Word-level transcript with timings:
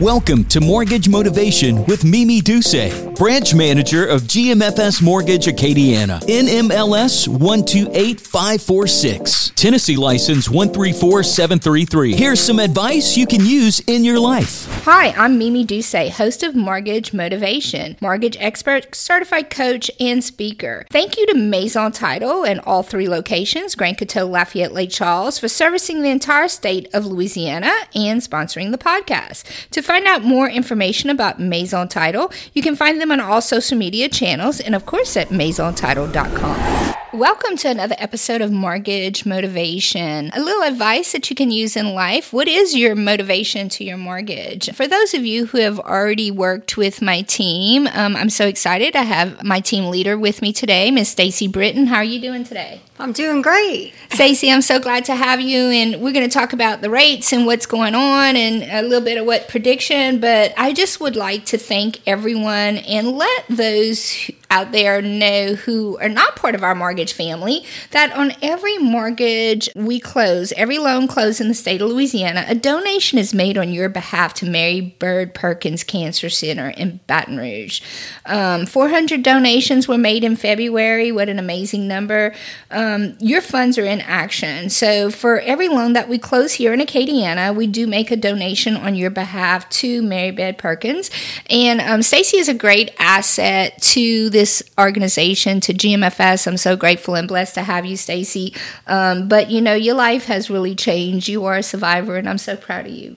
Welcome 0.00 0.42
to 0.46 0.60
Mortgage 0.60 1.08
Motivation 1.08 1.84
with 1.84 2.04
Mimi 2.04 2.40
Duce, 2.40 3.00
branch 3.10 3.54
manager 3.54 4.04
of 4.04 4.22
GMFS 4.22 5.00
Mortgage 5.00 5.46
Acadiana, 5.46 6.20
NMLS 6.22 7.28
128546, 7.28 9.50
Tennessee 9.50 9.96
license 9.96 10.50
134733. 10.50 12.16
Here's 12.16 12.40
some 12.40 12.58
advice 12.58 13.16
you 13.16 13.24
can 13.24 13.46
use 13.46 13.78
in 13.86 14.02
your 14.02 14.18
life. 14.18 14.66
Hi, 14.82 15.10
I'm 15.10 15.38
Mimi 15.38 15.64
Duce, 15.64 16.10
host 16.16 16.42
of 16.42 16.56
Mortgage 16.56 17.12
Motivation, 17.12 17.96
mortgage 18.00 18.36
expert, 18.40 18.96
certified 18.96 19.48
coach, 19.48 19.92
and 20.00 20.24
speaker. 20.24 20.86
Thank 20.90 21.16
you 21.16 21.24
to 21.28 21.34
Maison 21.34 21.92
Title 21.92 22.44
and 22.44 22.58
all 22.66 22.82
three 22.82 23.08
locations, 23.08 23.76
Grand 23.76 23.98
Coteau, 23.98 24.28
Lafayette, 24.28 24.72
Lake 24.72 24.90
Charles, 24.90 25.38
for 25.38 25.46
servicing 25.46 26.02
the 26.02 26.10
entire 26.10 26.48
state 26.48 26.92
of 26.92 27.06
Louisiana 27.06 27.72
and 27.94 28.20
sponsoring 28.20 28.72
the 28.72 28.78
podcast. 28.78 29.44
To 29.70 29.83
find 29.84 30.06
out 30.06 30.22
more 30.22 30.48
information 30.48 31.10
about 31.10 31.38
Maison 31.38 31.88
Title, 31.88 32.32
you 32.54 32.62
can 32.62 32.74
find 32.74 33.00
them 33.00 33.12
on 33.12 33.20
all 33.20 33.40
social 33.40 33.78
media 33.78 34.08
channels 34.08 34.60
and, 34.60 34.74
of 34.74 34.86
course, 34.86 35.16
at 35.16 35.28
maisontitle.com. 35.28 36.93
Welcome 37.14 37.56
to 37.58 37.68
another 37.68 37.94
episode 37.98 38.40
of 38.40 38.50
Mortgage 38.50 39.24
Motivation. 39.24 40.32
A 40.34 40.40
little 40.40 40.64
advice 40.64 41.12
that 41.12 41.30
you 41.30 41.36
can 41.36 41.52
use 41.52 41.76
in 41.76 41.94
life. 41.94 42.32
What 42.32 42.48
is 42.48 42.74
your 42.74 42.96
motivation 42.96 43.68
to 43.68 43.84
your 43.84 43.96
mortgage? 43.96 44.68
For 44.74 44.88
those 44.88 45.14
of 45.14 45.24
you 45.24 45.46
who 45.46 45.58
have 45.58 45.78
already 45.78 46.32
worked 46.32 46.76
with 46.76 47.00
my 47.00 47.22
team, 47.22 47.86
um, 47.86 48.16
I'm 48.16 48.30
so 48.30 48.48
excited. 48.48 48.96
I 48.96 49.02
have 49.02 49.44
my 49.44 49.60
team 49.60 49.92
leader 49.92 50.18
with 50.18 50.42
me 50.42 50.52
today, 50.52 50.90
Miss 50.90 51.08
Stacey 51.08 51.46
Britton. 51.46 51.86
How 51.86 51.98
are 51.98 52.04
you 52.04 52.20
doing 52.20 52.42
today? 52.42 52.80
I'm 52.98 53.12
doing 53.12 53.42
great. 53.42 53.94
Stacey, 54.10 54.50
I'm 54.50 54.62
so 54.62 54.80
glad 54.80 55.04
to 55.04 55.14
have 55.14 55.40
you. 55.40 55.58
And 55.58 56.00
we're 56.00 56.12
going 56.12 56.28
to 56.28 56.34
talk 56.34 56.52
about 56.52 56.80
the 56.80 56.90
rates 56.90 57.32
and 57.32 57.46
what's 57.46 57.66
going 57.66 57.94
on 57.94 58.34
and 58.34 58.64
a 58.64 58.82
little 58.82 59.04
bit 59.04 59.18
of 59.18 59.26
what 59.26 59.46
prediction. 59.46 60.18
But 60.18 60.52
I 60.56 60.72
just 60.72 61.00
would 61.00 61.14
like 61.14 61.44
to 61.46 61.58
thank 61.58 62.00
everyone 62.08 62.78
and 62.78 63.12
let 63.12 63.44
those 63.48 64.30
out 64.50 64.72
there 64.72 65.00
know 65.00 65.54
who 65.54 65.98
are 65.98 66.08
not 66.08 66.36
part 66.36 66.54
of 66.54 66.62
our 66.62 66.74
mortgage 66.74 67.12
family 67.12 67.64
that 67.90 68.12
on 68.12 68.32
every 68.42 68.78
mortgage 68.78 69.68
we 69.74 69.98
close, 69.98 70.52
every 70.52 70.78
loan 70.78 71.08
closed 71.08 71.40
in 71.40 71.48
the 71.48 71.54
state 71.54 71.80
of 71.80 71.88
Louisiana, 71.88 72.44
a 72.48 72.54
donation 72.54 73.18
is 73.18 73.34
made 73.34 73.58
on 73.58 73.72
your 73.72 73.88
behalf 73.88 74.34
to 74.34 74.46
Mary 74.46 74.80
Bird 74.80 75.34
Perkins 75.34 75.84
Cancer 75.84 76.28
Center 76.28 76.68
in 76.70 77.00
Baton 77.06 77.36
Rouge. 77.36 77.80
Um, 78.26 78.66
400 78.66 79.22
donations 79.22 79.88
were 79.88 79.98
made 79.98 80.24
in 80.24 80.36
February. 80.36 81.10
What 81.12 81.28
an 81.28 81.38
amazing 81.38 81.88
number. 81.88 82.34
Um, 82.70 83.16
your 83.20 83.40
funds 83.40 83.78
are 83.78 83.84
in 83.84 84.00
action. 84.00 84.70
So 84.70 85.10
for 85.10 85.40
every 85.40 85.68
loan 85.68 85.94
that 85.94 86.08
we 86.08 86.18
close 86.18 86.54
here 86.54 86.72
in 86.72 86.80
Acadiana, 86.80 87.54
we 87.54 87.66
do 87.66 87.86
make 87.86 88.10
a 88.10 88.16
donation 88.16 88.76
on 88.76 88.94
your 88.94 89.10
behalf 89.10 89.68
to 89.70 90.02
Mary 90.02 90.30
Bird 90.30 90.58
Perkins. 90.58 91.10
And 91.48 91.80
um, 91.80 92.02
Stacey 92.02 92.38
is 92.38 92.48
a 92.48 92.54
great 92.54 92.90
asset 92.98 93.80
to 93.82 94.30
this 94.30 94.43
this 94.44 94.62
organization 94.78 95.58
to 95.58 95.72
GMFS. 95.72 96.46
I'm 96.46 96.58
so 96.58 96.76
grateful 96.76 97.14
and 97.14 97.26
blessed 97.26 97.54
to 97.54 97.62
have 97.62 97.86
you, 97.86 97.96
Stacey. 97.96 98.54
Um, 98.86 99.26
but 99.26 99.50
you 99.50 99.62
know, 99.62 99.72
your 99.72 99.94
life 99.94 100.26
has 100.26 100.50
really 100.50 100.74
changed. 100.74 101.28
You 101.28 101.46
are 101.46 101.56
a 101.56 101.62
survivor, 101.62 102.16
and 102.16 102.28
I'm 102.28 102.36
so 102.36 102.54
proud 102.54 102.84
of 102.84 102.92
you. 102.92 103.16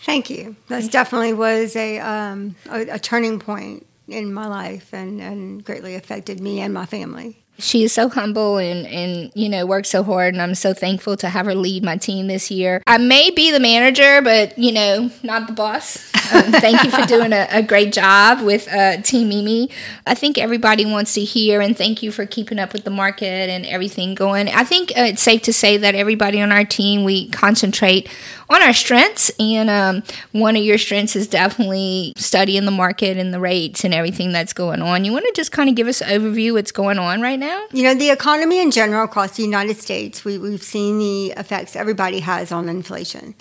Thank 0.00 0.28
you. 0.28 0.56
That 0.68 0.92
definitely 0.92 1.32
was 1.32 1.76
a, 1.76 1.98
um, 2.00 2.56
a, 2.70 2.80
a 2.90 2.98
turning 2.98 3.38
point 3.38 3.86
in 4.06 4.34
my 4.34 4.48
life, 4.48 4.92
and, 4.92 5.18
and 5.22 5.64
greatly 5.64 5.94
affected 5.94 6.40
me 6.40 6.60
and 6.60 6.74
my 6.74 6.84
family 6.84 7.42
she 7.60 7.84
is 7.84 7.92
so 7.92 8.08
humble 8.08 8.58
and 8.58 8.86
and 8.86 9.30
you 9.34 9.48
know 9.48 9.66
works 9.66 9.88
so 9.88 10.02
hard 10.02 10.34
and 10.34 10.42
i'm 10.42 10.54
so 10.54 10.72
thankful 10.74 11.16
to 11.16 11.28
have 11.28 11.46
her 11.46 11.54
lead 11.54 11.84
my 11.84 11.96
team 11.96 12.26
this 12.26 12.50
year. 12.50 12.82
I 12.86 12.98
may 12.98 13.30
be 13.30 13.50
the 13.50 13.60
manager 13.60 14.22
but 14.22 14.58
you 14.58 14.72
know 14.72 15.10
not 15.22 15.46
the 15.46 15.52
boss. 15.52 16.10
Um, 16.32 16.52
thank 16.52 16.84
you 16.84 16.90
for 16.90 17.06
doing 17.06 17.32
a, 17.32 17.46
a 17.50 17.62
great 17.62 17.92
job 17.92 18.40
with 18.44 18.72
uh, 18.72 18.98
team 19.02 19.28
mimi. 19.28 19.70
I 20.06 20.14
think 20.14 20.38
everybody 20.38 20.86
wants 20.86 21.14
to 21.14 21.22
hear 21.22 21.60
and 21.60 21.76
thank 21.76 22.02
you 22.02 22.12
for 22.12 22.26
keeping 22.26 22.58
up 22.58 22.72
with 22.72 22.84
the 22.84 22.90
market 22.90 23.50
and 23.50 23.66
everything 23.66 24.14
going. 24.14 24.48
I 24.48 24.64
think 24.64 24.90
uh, 24.92 25.02
it's 25.02 25.22
safe 25.22 25.42
to 25.42 25.52
say 25.52 25.76
that 25.76 25.94
everybody 25.94 26.40
on 26.40 26.52
our 26.52 26.64
team 26.64 27.04
we 27.04 27.28
concentrate 27.30 28.08
on 28.50 28.62
our 28.62 28.72
strengths 28.72 29.30
and 29.38 29.70
um, 29.70 30.02
one 30.32 30.56
of 30.56 30.62
your 30.62 30.76
strengths 30.76 31.16
is 31.16 31.26
definitely 31.26 32.12
studying 32.16 32.64
the 32.64 32.70
market 32.70 33.16
and 33.16 33.32
the 33.32 33.40
rates 33.40 33.84
and 33.84 33.94
everything 33.94 34.32
that's 34.32 34.52
going 34.52 34.82
on 34.82 35.04
you 35.04 35.12
want 35.12 35.24
to 35.24 35.32
just 35.32 35.52
kind 35.52 35.68
of 35.68 35.74
give 35.74 35.86
us 35.86 36.00
an 36.02 36.08
overview 36.08 36.52
what's 36.52 36.72
going 36.72 36.98
on 36.98 37.20
right 37.20 37.38
now? 37.38 37.64
You 37.72 37.84
know, 37.84 37.94
the 37.94 38.10
economy 38.10 38.60
in 38.60 38.70
general 38.70 39.04
across 39.04 39.36
the 39.36 39.42
United 39.42 39.76
States, 39.76 40.24
we, 40.24 40.38
we've 40.38 40.62
seen 40.62 40.98
the 40.98 41.32
effects 41.36 41.76
everybody 41.76 42.20
has 42.20 42.52
on 42.52 42.68
inflation. 42.68 43.34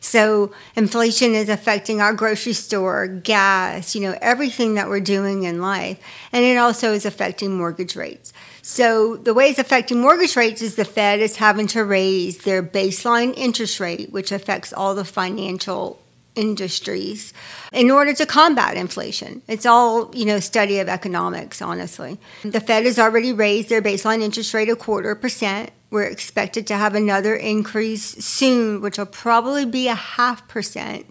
So 0.00 0.52
inflation 0.76 1.34
is 1.34 1.48
affecting 1.48 2.00
our 2.00 2.14
grocery 2.14 2.52
store, 2.52 3.06
gas, 3.06 3.94
you 3.94 4.02
know, 4.02 4.16
everything 4.20 4.74
that 4.74 4.88
we're 4.88 5.00
doing 5.00 5.44
in 5.44 5.60
life. 5.60 5.98
And 6.32 6.44
it 6.44 6.56
also 6.56 6.92
is 6.92 7.06
affecting 7.06 7.56
mortgage 7.56 7.96
rates. 7.96 8.32
So 8.62 9.16
the 9.16 9.34
way 9.34 9.50
it's 9.50 9.58
affecting 9.58 10.00
mortgage 10.00 10.36
rates 10.36 10.62
is 10.62 10.76
the 10.76 10.84
Fed 10.84 11.20
is 11.20 11.36
having 11.36 11.66
to 11.68 11.84
raise 11.84 12.38
their 12.38 12.62
baseline 12.62 13.32
interest 13.36 13.80
rate, 13.80 14.12
which 14.12 14.32
affects 14.32 14.72
all 14.72 14.94
the 14.94 15.04
financial 15.04 16.02
industries 16.34 17.32
in 17.72 17.90
order 17.90 18.12
to 18.12 18.26
combat 18.26 18.76
inflation. 18.76 19.42
It's 19.48 19.66
all, 19.66 20.14
you 20.14 20.26
know, 20.26 20.38
study 20.38 20.78
of 20.78 20.88
economics, 20.88 21.62
honestly. 21.62 22.18
The 22.42 22.60
Fed 22.60 22.84
has 22.84 22.98
already 22.98 23.32
raised 23.32 23.68
their 23.68 23.82
baseline 23.82 24.20
interest 24.20 24.52
rate 24.52 24.68
a 24.68 24.76
quarter 24.76 25.14
percent. 25.14 25.70
We're 25.90 26.04
expected 26.04 26.66
to 26.68 26.76
have 26.76 26.94
another 26.94 27.34
increase 27.34 28.02
soon, 28.24 28.80
which 28.80 28.98
will 28.98 29.06
probably 29.06 29.64
be 29.64 29.88
a 29.88 29.94
half 29.94 30.46
percent 30.48 31.06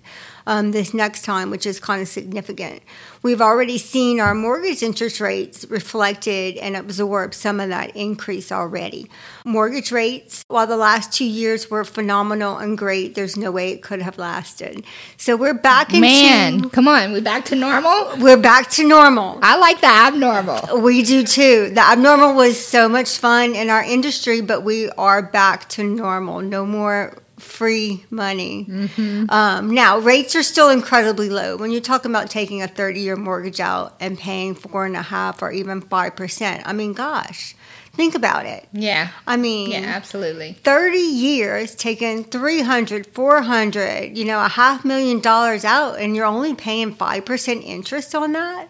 um, 0.47 0.71
this 0.71 0.93
next 0.93 1.23
time, 1.23 1.49
which 1.49 1.65
is 1.65 1.79
kind 1.79 2.01
of 2.01 2.07
significant. 2.07 2.81
We've 3.23 3.41
already 3.41 3.79
seen 3.79 4.19
our 4.19 4.35
mortgage 4.35 4.83
interest 4.83 5.19
rates 5.19 5.65
reflected 5.65 6.57
and 6.57 6.75
absorb 6.75 7.33
some 7.33 7.59
of 7.59 7.69
that 7.69 7.95
increase 7.95 8.51
already. 8.51 9.09
Mortgage 9.43 9.91
rates, 9.91 10.43
while 10.47 10.67
the 10.67 10.77
last 10.77 11.11
two 11.11 11.25
years 11.25 11.71
were 11.71 11.83
phenomenal 11.83 12.57
and 12.57 12.77
great, 12.77 13.15
there's 13.15 13.35
no 13.35 13.51
way 13.51 13.71
it 13.71 13.81
could 13.81 14.01
have 14.01 14.19
lasted. 14.19 14.83
So 15.17 15.35
we're 15.35 15.55
back 15.55 15.89
into. 15.89 16.01
Man, 16.01 16.69
come 16.69 16.87
on, 16.87 17.13
we're 17.13 17.21
back 17.21 17.45
to 17.45 17.55
normal? 17.55 18.11
We're 18.19 18.37
back 18.37 18.69
to 18.71 18.87
normal. 18.87 19.39
I 19.41 19.57
like 19.57 19.81
the 19.81 19.87
abnormal. 19.87 20.81
We 20.81 21.01
do 21.01 21.23
too. 21.23 21.71
The 21.71 21.81
abnormal 21.81 22.35
was 22.35 22.63
so 22.63 22.87
much 22.87 23.17
fun 23.17 23.55
in 23.55 23.69
our 23.69 23.83
industry, 23.83 24.41
but 24.41 24.61
we 24.61 24.89
are 24.91 25.23
back 25.23 25.67
to 25.69 25.83
normal. 25.83 26.41
No 26.41 26.65
more 26.65 27.17
free 27.37 28.05
money. 28.09 28.65
Mm-hmm. 28.65 29.29
Um, 29.29 29.73
now, 29.73 29.99
rates 29.99 30.35
are 30.35 30.43
still 30.43 30.69
incredibly 30.69 31.29
low. 31.29 31.57
When 31.57 31.71
you're 31.71 31.81
talking 31.81 32.11
about 32.11 32.29
taking 32.29 32.61
a 32.61 32.67
30 32.67 32.99
year 32.99 33.15
mortgage 33.15 33.59
out 33.59 33.95
and 33.99 34.17
paying 34.17 34.55
four 34.55 34.85
and 34.85 34.95
a 34.95 35.01
half 35.01 35.41
or 35.41 35.51
even 35.51 35.81
5%, 35.81 36.61
I 36.65 36.73
mean, 36.73 36.93
gosh, 36.93 37.55
think 37.93 38.15
about 38.15 38.45
it. 38.45 38.67
Yeah. 38.71 39.09
I 39.27 39.37
mean, 39.37 39.71
yeah, 39.71 39.79
absolutely. 39.79 40.53
30 40.63 40.97
years 40.97 41.75
taking 41.75 42.23
300, 42.23 43.07
400, 43.07 44.17
you 44.17 44.25
know, 44.25 44.43
a 44.43 44.49
half 44.49 44.85
million 44.85 45.19
dollars 45.19 45.65
out, 45.65 45.99
and 45.99 46.15
you're 46.15 46.25
only 46.25 46.53
paying 46.53 46.95
5% 46.95 47.63
interest 47.63 48.15
on 48.15 48.31
that? 48.33 48.69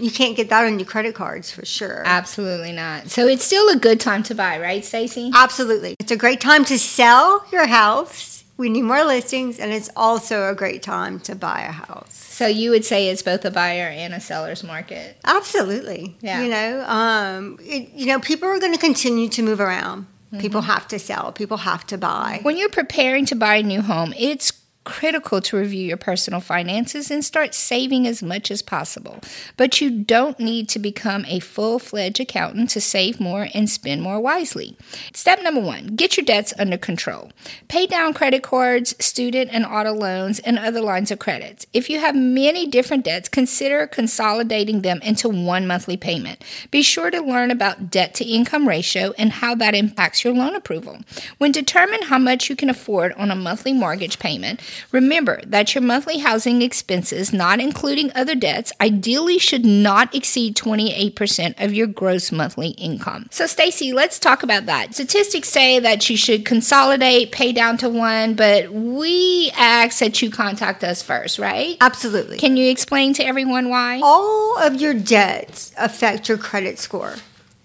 You 0.00 0.10
can't 0.10 0.36
get 0.36 0.48
that 0.48 0.64
on 0.64 0.78
your 0.78 0.86
credit 0.86 1.14
cards 1.14 1.50
for 1.50 1.64
sure. 1.64 2.02
Absolutely 2.04 2.72
not. 2.72 3.10
So 3.10 3.26
it's 3.26 3.44
still 3.44 3.68
a 3.68 3.76
good 3.76 4.00
time 4.00 4.22
to 4.24 4.34
buy, 4.34 4.58
right, 4.58 4.84
Stacey? 4.84 5.30
Absolutely. 5.34 5.94
It's 5.98 6.12
a 6.12 6.16
great 6.16 6.40
time 6.40 6.64
to 6.66 6.78
sell 6.78 7.44
your 7.52 7.66
house. 7.66 8.44
We 8.56 8.68
need 8.68 8.82
more 8.82 9.04
listings, 9.04 9.58
and 9.58 9.72
it's 9.72 9.88
also 9.96 10.50
a 10.50 10.54
great 10.54 10.82
time 10.82 11.18
to 11.20 11.34
buy 11.34 11.60
a 11.62 11.72
house. 11.72 12.14
So 12.14 12.46
you 12.46 12.70
would 12.70 12.84
say 12.84 13.08
it's 13.08 13.22
both 13.22 13.44
a 13.44 13.50
buyer 13.50 13.88
and 13.88 14.12
a 14.12 14.20
seller's 14.20 14.62
market. 14.62 15.16
Absolutely. 15.24 16.16
Yeah. 16.20 16.42
You 16.42 16.50
know, 16.50 16.84
um, 16.86 17.58
it, 17.62 17.90
you 17.94 18.06
know, 18.06 18.18
people 18.20 18.48
are 18.48 18.58
going 18.58 18.72
to 18.72 18.78
continue 18.78 19.28
to 19.30 19.42
move 19.42 19.60
around. 19.60 20.06
Mm-hmm. 20.32 20.40
People 20.40 20.60
have 20.62 20.86
to 20.88 20.98
sell. 20.98 21.32
People 21.32 21.58
have 21.58 21.86
to 21.88 21.98
buy. 21.98 22.40
When 22.42 22.56
you're 22.56 22.68
preparing 22.68 23.24
to 23.26 23.34
buy 23.34 23.56
a 23.56 23.62
new 23.62 23.80
home, 23.80 24.14
it's 24.16 24.52
critical 24.84 25.40
to 25.42 25.56
review 25.56 25.86
your 25.86 25.96
personal 25.96 26.40
finances 26.40 27.10
and 27.10 27.24
start 27.24 27.54
saving 27.54 28.06
as 28.06 28.22
much 28.22 28.50
as 28.50 28.62
possible. 28.62 29.20
But 29.56 29.80
you 29.80 29.90
don't 29.90 30.40
need 30.40 30.68
to 30.70 30.78
become 30.78 31.24
a 31.26 31.40
full 31.40 31.78
fledged 31.78 32.18
accountant 32.20 32.70
to 32.70 32.80
save 32.80 33.20
more 33.20 33.48
and 33.52 33.68
spend 33.68 34.02
more 34.02 34.20
wisely. 34.20 34.76
Step 35.12 35.42
number 35.42 35.60
one 35.60 35.88
get 35.96 36.16
your 36.16 36.24
debts 36.24 36.54
under 36.58 36.78
control. 36.78 37.30
Pay 37.68 37.86
down 37.86 38.14
credit 38.14 38.42
cards, 38.42 38.94
student 39.04 39.50
and 39.52 39.66
auto 39.66 39.92
loans, 39.92 40.38
and 40.40 40.58
other 40.58 40.80
lines 40.80 41.10
of 41.10 41.18
credit. 41.18 41.66
If 41.72 41.90
you 41.90 42.00
have 42.00 42.16
many 42.16 42.66
different 42.66 43.04
debts, 43.04 43.28
consider 43.28 43.86
consolidating 43.86 44.80
them 44.80 45.00
into 45.02 45.28
one 45.28 45.66
monthly 45.66 45.96
payment. 45.96 46.42
Be 46.70 46.82
sure 46.82 47.10
to 47.10 47.20
learn 47.20 47.50
about 47.50 47.90
debt 47.90 48.14
to 48.14 48.24
income 48.24 48.66
ratio 48.66 49.12
and 49.18 49.32
how 49.32 49.54
that 49.56 49.74
impacts 49.74 50.24
your 50.24 50.34
loan 50.34 50.54
approval. 50.54 51.00
When 51.38 51.52
determine 51.52 52.02
how 52.02 52.18
much 52.18 52.48
you 52.48 52.56
can 52.56 52.70
afford 52.70 53.12
on 53.12 53.30
a 53.30 53.36
monthly 53.36 53.72
mortgage 53.72 54.18
payment, 54.18 54.60
Remember 54.92 55.40
that 55.46 55.74
your 55.74 55.82
monthly 55.82 56.18
housing 56.18 56.62
expenses, 56.62 57.32
not 57.32 57.60
including 57.60 58.10
other 58.14 58.34
debts, 58.34 58.72
ideally 58.80 59.38
should 59.38 59.64
not 59.64 60.14
exceed 60.14 60.56
28% 60.56 61.62
of 61.62 61.72
your 61.72 61.86
gross 61.86 62.32
monthly 62.32 62.70
income. 62.70 63.26
So, 63.30 63.46
Stacey, 63.46 63.92
let's 63.92 64.18
talk 64.18 64.42
about 64.42 64.66
that. 64.66 64.94
Statistics 64.94 65.48
say 65.48 65.78
that 65.78 66.08
you 66.08 66.16
should 66.16 66.44
consolidate, 66.44 67.32
pay 67.32 67.52
down 67.52 67.76
to 67.78 67.88
one, 67.88 68.34
but 68.34 68.72
we 68.72 69.50
ask 69.56 69.98
that 70.00 70.22
you 70.22 70.30
contact 70.30 70.84
us 70.84 71.02
first, 71.02 71.38
right? 71.38 71.76
Absolutely. 71.80 72.38
Can 72.38 72.56
you 72.56 72.70
explain 72.70 73.12
to 73.14 73.24
everyone 73.24 73.68
why? 73.68 74.00
All 74.02 74.58
of 74.58 74.80
your 74.80 74.94
debts 74.94 75.72
affect 75.76 76.28
your 76.28 76.38
credit 76.38 76.78
score. 76.78 77.14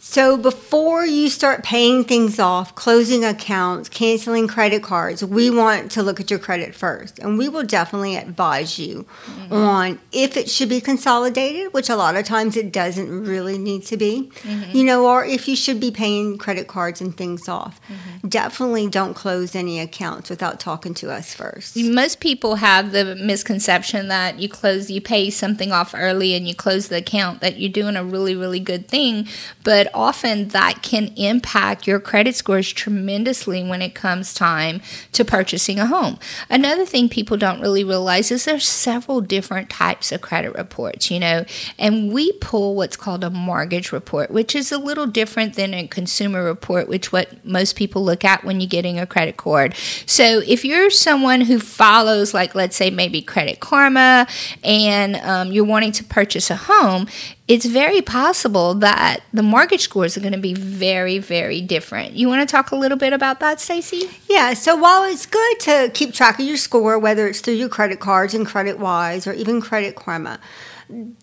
So 0.08 0.38
before 0.38 1.04
you 1.04 1.30
start 1.30 1.64
paying 1.64 2.04
things 2.04 2.40
off, 2.40 2.76
closing 2.76 3.26
accounts, 3.26 3.90
canceling 3.90 4.48
credit 4.48 4.84
cards, 4.84 5.26
we 5.26 5.50
want 5.50 5.92
to 5.94 6.04
look 6.04 6.20
at 6.20 6.30
your 6.30 6.40
credit 6.40 6.76
first. 6.76 7.18
And 7.18 7.40
we 7.40 7.50
will 7.50 7.64
definitely 7.64 8.16
advise 8.16 8.78
you 8.78 9.08
mm-hmm. 9.26 9.52
on 9.52 10.00
if 10.12 10.38
it 10.38 10.48
should 10.48 10.70
be 10.70 10.80
consolidated, 10.80 11.74
which 11.74 11.90
a 11.90 11.96
lot 11.96 12.16
of 12.16 12.24
times 12.24 12.56
it 12.56 12.72
doesn't 12.72 13.26
really 13.26 13.58
need 13.58 13.84
to 13.88 13.98
be, 13.98 14.32
mm-hmm. 14.42 14.78
you 14.78 14.84
know, 14.84 15.08
or 15.08 15.26
if 15.26 15.48
you 15.48 15.56
should 15.56 15.80
be 15.80 15.90
paying 15.90 16.38
credit 16.38 16.68
cards 16.68 17.02
and 17.02 17.18
things 17.18 17.50
off. 17.50 17.82
Mm-hmm. 17.88 18.28
Definitely 18.28 18.90
don't 18.90 19.16
close 19.16 19.56
any 19.56 19.80
accounts 19.80 20.30
without 20.30 20.60
talking 20.60 20.94
to 20.94 21.12
us 21.12 21.34
first. 21.34 21.76
Most 21.76 22.20
people 22.20 22.56
have 22.56 22.92
the 22.92 23.16
misconception 23.16 24.08
that 24.10 24.40
you 24.40 24.50
close, 24.50 24.92
you 24.92 25.02
pay 25.02 25.32
something 25.32 25.72
off 25.72 25.96
early 25.98 26.36
and 26.36 26.48
you 26.48 26.54
close 26.54 26.90
the 26.90 26.98
account, 26.98 27.42
that 27.42 27.60
you're 27.60 27.72
doing 27.72 27.96
a 27.96 28.04
really, 28.04 28.36
really 28.36 28.60
good 28.60 28.88
thing. 28.88 29.28
But 29.64 29.95
often 29.96 30.50
that 30.50 30.82
can 30.82 31.08
impact 31.16 31.88
your 31.88 32.00
credit 32.00 32.36
scores 32.36 32.72
tremendously 32.72 33.64
when 33.64 33.82
it 33.82 33.96
comes 33.96 34.34
time 34.34 34.82
to 35.14 35.26
purchasing 35.26 35.80
a 35.80 35.86
home. 35.86 36.20
Another 36.50 36.86
thing 36.86 37.10
people 37.10 37.38
don't 37.38 37.62
really 37.62 37.84
realize 37.84 38.32
is 38.32 38.46
there's 38.46 38.68
several 38.68 39.22
different 39.22 39.70
types 39.70 40.12
of 40.12 40.22
credit 40.22 40.54
reports, 40.56 41.10
you 41.10 41.20
know, 41.20 41.46
and 41.80 42.12
we 42.12 42.32
pull 42.34 42.76
what's 42.76 42.98
called 42.98 43.24
a 43.24 43.30
mortgage 43.30 43.92
report, 43.92 44.32
which 44.32 44.56
is 44.56 44.72
a 44.72 44.78
little 44.78 45.08
different 45.08 45.56
than 45.56 45.74
a 45.74 45.88
consumer 45.88 46.44
report, 46.44 46.88
which 46.88 47.12
what 47.12 47.46
most 47.46 47.76
people 47.76 48.04
look 48.04 48.26
at 48.26 48.44
when 48.44 48.60
you're 48.60 48.68
getting 48.68 49.00
a 49.00 49.08
credit 49.08 49.38
card. 49.38 49.74
So 50.06 50.42
if 50.46 50.66
you're 50.66 50.90
someone 50.90 51.42
who 51.42 51.60
follows, 51.60 52.34
like 52.34 52.56
let's 52.56 52.76
say 52.76 52.90
maybe 52.90 53.22
Credit 53.22 53.60
Karma, 53.60 54.28
and 54.64 55.16
um, 55.18 55.52
you're 55.52 55.66
wanting 55.66 55.92
to 55.94 56.04
purchase 56.04 56.50
a 56.50 56.56
home, 56.56 57.08
it's 57.48 57.66
very 57.66 58.02
possible 58.02 58.74
that 58.76 59.20
the 59.32 59.44
mortgage 59.44 59.82
scores 59.82 60.18
are 60.18 60.20
going 60.20 60.34
to 60.34 60.40
be 60.40 60.54
very, 60.56 61.20
very 61.20 61.62
different. 61.62 62.14
You 62.14 62.28
want 62.28 62.48
to 62.48 62.52
talk 62.52 62.72
a 62.72 62.76
little 62.76 62.98
bit 62.98 63.14
about 63.14 63.40
that, 63.40 63.62
Stacey? 63.62 64.10
Yeah. 64.28 64.56
So 64.56 64.76
while 64.76 65.04
it's 65.04 65.28
good 65.28 65.60
to 65.62 65.92
keep 65.94 66.14
track 66.14 66.40
of 66.40 66.46
your 66.46 66.58
score, 66.58 66.98
whether 66.98 67.28
it's 67.28 67.42
through 67.42 67.54
your 67.56 67.70
credit 67.70 68.00
cards 68.00 68.34
and 68.34 68.48
Credit 68.48 68.80
Wise 68.80 69.28
or 69.28 69.34
even 69.34 69.62
Credit 69.62 69.96
Karma, 69.96 70.40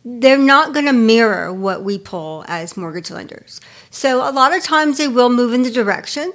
they're 0.05 0.39
not 0.39 0.73
going 0.73 0.87
to 0.87 0.93
mirror 0.93 1.53
what 1.53 1.83
we 1.83 1.99
pull 1.99 2.45
as 2.47 2.77
mortgage 2.77 3.11
lenders. 3.11 3.61
So 3.91 4.29
a 4.29 4.31
lot 4.31 4.55
of 4.57 4.63
times 4.63 4.99
they 4.99 5.09
will 5.09 5.29
move 5.29 5.53
in 5.53 5.63
the 5.63 5.71
direction 5.71 6.33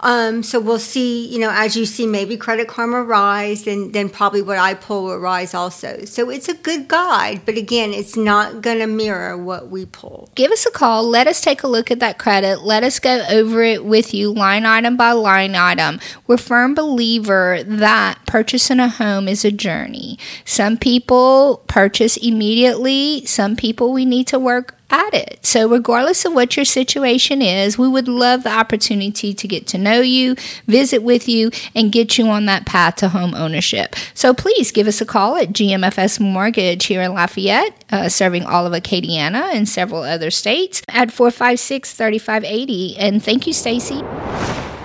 um, 0.00 0.42
so 0.42 0.60
we'll 0.60 0.78
see, 0.78 1.26
you 1.26 1.38
know, 1.40 1.50
as 1.52 1.76
you 1.76 1.84
see 1.84 2.06
maybe 2.06 2.36
Credit 2.36 2.68
Karma 2.68 3.02
rise, 3.02 3.66
and 3.66 3.92
then 3.92 4.08
probably 4.08 4.42
what 4.42 4.58
I 4.58 4.74
pull 4.74 5.04
will 5.04 5.18
rise 5.18 5.54
also. 5.54 6.04
So 6.04 6.30
it's 6.30 6.48
a 6.48 6.54
good 6.54 6.88
guide, 6.88 7.42
but 7.44 7.56
again, 7.56 7.92
it's 7.92 8.16
not 8.16 8.62
going 8.62 8.78
to 8.78 8.86
mirror 8.86 9.36
what 9.36 9.68
we 9.68 9.86
pull. 9.86 10.30
Give 10.34 10.52
us 10.52 10.66
a 10.66 10.70
call. 10.70 11.04
Let 11.04 11.26
us 11.26 11.40
take 11.40 11.62
a 11.62 11.68
look 11.68 11.90
at 11.90 12.00
that 12.00 12.18
credit. 12.18 12.62
Let 12.62 12.84
us 12.84 13.00
go 13.00 13.24
over 13.28 13.62
it 13.62 13.84
with 13.84 14.14
you 14.14 14.32
line 14.32 14.64
item 14.64 14.96
by 14.96 15.12
line 15.12 15.56
item. 15.56 15.98
We're 16.26 16.36
firm 16.36 16.74
believer 16.74 17.62
that 17.64 18.18
purchasing 18.26 18.80
a 18.80 18.88
home 18.88 19.26
is 19.26 19.44
a 19.44 19.50
journey. 19.50 20.18
Some 20.44 20.76
people 20.76 21.64
purchase 21.66 22.16
immediately. 22.16 23.26
Some 23.26 23.56
people 23.56 23.92
we 23.92 24.04
need 24.04 24.28
to 24.28 24.38
work 24.38 24.77
at 24.90 25.14
it. 25.14 25.44
So, 25.44 25.68
regardless 25.68 26.24
of 26.24 26.34
what 26.34 26.56
your 26.56 26.64
situation 26.64 27.42
is, 27.42 27.78
we 27.78 27.88
would 27.88 28.08
love 28.08 28.42
the 28.42 28.52
opportunity 28.52 29.34
to 29.34 29.48
get 29.48 29.66
to 29.68 29.78
know 29.78 30.00
you, 30.00 30.36
visit 30.66 31.02
with 31.02 31.28
you, 31.28 31.50
and 31.74 31.92
get 31.92 32.18
you 32.18 32.28
on 32.28 32.46
that 32.46 32.66
path 32.66 32.96
to 32.96 33.08
home 33.08 33.34
ownership. 33.34 33.94
So, 34.14 34.34
please 34.34 34.72
give 34.72 34.86
us 34.86 35.00
a 35.00 35.06
call 35.06 35.36
at 35.36 35.50
GMFS 35.50 36.20
Mortgage 36.20 36.86
here 36.86 37.02
in 37.02 37.12
Lafayette, 37.12 37.84
uh, 37.90 38.08
serving 38.08 38.44
all 38.44 38.66
of 38.66 38.72
Acadiana 38.72 39.54
and 39.54 39.68
several 39.68 40.02
other 40.02 40.30
states 40.30 40.82
at 40.88 41.12
456 41.12 41.94
3580. 41.94 42.96
And 42.98 43.22
thank 43.22 43.46
you, 43.46 43.52
Stacey. 43.52 44.02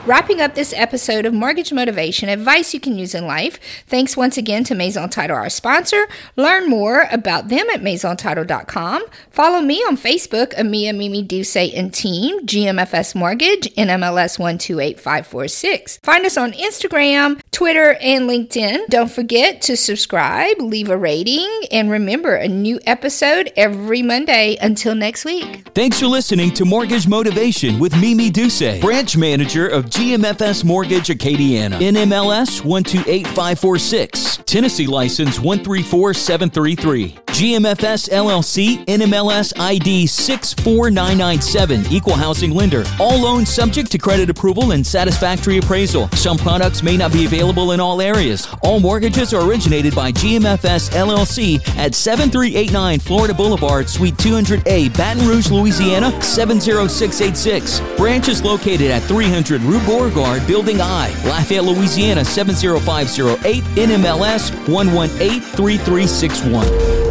Wrapping 0.06 0.42
up 0.42 0.54
this 0.54 0.74
episode 0.76 1.26
of 1.26 1.34
Mortgage 1.34 1.72
Motivation, 1.72 2.28
advice 2.28 2.74
you 2.74 2.82
can 2.82 2.98
use 2.98 3.16
in 3.16 3.26
life. 3.26 3.58
Thanks 3.88 4.18
once 4.18 4.38
again 4.38 4.66
to 4.66 4.76
Maison 4.76 5.10
Title, 5.10 5.38
our 5.38 5.50
sponsor. 5.50 6.10
Learn 6.36 6.70
more 6.70 7.08
about 7.10 7.48
them 7.48 7.70
at 7.74 7.80
maisontitle.com. 7.80 9.06
Follow 9.30 9.62
me 9.62 9.78
on 9.88 9.96
Facebook, 9.96 10.54
Amia 10.56 10.94
Mimi 10.94 11.22
Duce 11.22 11.56
and 11.56 11.94
team, 11.94 12.46
GMFS 12.46 13.16
Mortgage, 13.16 13.74
NMLS 13.76 14.38
128546. 14.38 16.00
Find 16.04 16.26
us 16.26 16.36
on 16.36 16.52
Instagram, 16.52 17.40
Twitter, 17.54 17.96
and 18.02 18.30
LinkedIn. 18.30 18.88
Don't 18.88 19.12
forget 19.12 19.62
to 19.64 19.78
subscribe, 19.78 20.60
leave 20.60 20.90
a 20.90 20.98
rating, 20.98 21.50
and 21.72 21.90
remember 21.90 22.36
a 22.36 22.48
new 22.48 22.80
episode 22.86 23.52
every 23.56 24.02
Monday. 24.02 24.58
Until 24.62 24.96
next 24.96 25.24
week. 25.24 25.70
Thanks 25.74 26.00
for 26.00 26.08
listening 26.08 26.52
to 26.56 26.66
Mortgage 26.66 27.08
Motivation 27.08 27.80
with 27.80 27.96
Mimi 28.00 28.30
Duce, 28.30 28.80
branch 28.82 29.16
manager 29.16 29.68
of 29.68 29.86
GMFS 29.86 30.64
Mortgage 30.64 31.08
Acadiana. 31.08 31.80
NMLS 31.80 32.64
128546. 32.66 34.38
Tennessee 34.46 34.88
license 34.88 35.40
134733. 35.40 37.23
GMFS 37.34 38.10
LLC 38.10 38.86
NMLS 38.86 39.60
ID 39.60 40.06
64997 40.06 41.92
Equal 41.92 42.14
Housing 42.14 42.52
Lender. 42.52 42.84
All 43.00 43.20
loans 43.20 43.50
subject 43.50 43.92
to 43.94 43.98
credit 43.98 44.30
approval 44.30 44.74
and 44.74 44.86
satisfactory 44.86 45.58
appraisal. 45.58 46.10
Some 46.10 46.38
products 46.38 46.84
may 46.84 46.96
not 46.96 47.12
be 47.12 47.26
available 47.26 47.72
in 47.72 47.80
all 47.80 48.04
areas. 48.04 48.48
All 48.62 48.80
mortgages 48.80 49.34
are 49.34 49.50
originated 49.50 49.96
by 49.96 50.12
GMFS 50.12 50.92
LLC 50.92 51.56
at 51.76 51.96
7389 51.96 53.00
Florida 53.00 53.34
Boulevard, 53.34 53.90
Suite 53.90 54.14
200A, 54.18 54.96
Baton 54.96 55.28
Rouge, 55.28 55.50
Louisiana 55.50 56.12
70686. 56.22 57.80
Branch 57.98 58.30
is 58.30 58.44
located 58.44 58.92
at 58.92 59.02
300 59.04 59.60
Rue 59.62 59.84
Beauregard, 59.88 60.46
Building 60.46 60.82
I, 60.82 61.10
Lafayette, 61.26 61.64
Louisiana 61.64 62.24
70508, 62.24 63.64
NMLS 63.76 64.52
1183361. 64.68 67.03